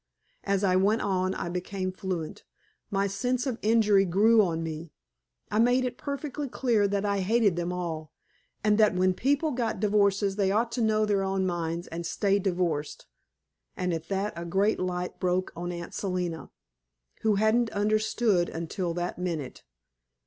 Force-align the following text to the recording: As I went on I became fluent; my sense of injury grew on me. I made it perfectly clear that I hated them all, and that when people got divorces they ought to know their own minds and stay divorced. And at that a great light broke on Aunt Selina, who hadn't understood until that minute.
As 0.43 0.63
I 0.63 0.75
went 0.77 1.03
on 1.03 1.35
I 1.35 1.47
became 1.47 1.91
fluent; 1.91 2.43
my 2.89 3.05
sense 3.05 3.45
of 3.45 3.59
injury 3.61 4.03
grew 4.03 4.41
on 4.41 4.63
me. 4.63 4.93
I 5.51 5.59
made 5.59 5.85
it 5.85 5.99
perfectly 5.99 6.49
clear 6.49 6.87
that 6.87 7.05
I 7.05 7.19
hated 7.19 7.55
them 7.55 7.71
all, 7.71 8.11
and 8.63 8.79
that 8.79 8.95
when 8.95 9.13
people 9.13 9.51
got 9.51 9.79
divorces 9.79 10.37
they 10.37 10.49
ought 10.51 10.71
to 10.71 10.81
know 10.81 11.05
their 11.05 11.21
own 11.21 11.45
minds 11.45 11.85
and 11.85 12.03
stay 12.03 12.39
divorced. 12.39 13.05
And 13.77 13.93
at 13.93 14.07
that 14.09 14.33
a 14.35 14.43
great 14.43 14.79
light 14.79 15.19
broke 15.19 15.51
on 15.55 15.71
Aunt 15.71 15.93
Selina, 15.93 16.49
who 17.21 17.35
hadn't 17.35 17.69
understood 17.69 18.49
until 18.49 18.95
that 18.95 19.19
minute. 19.19 19.61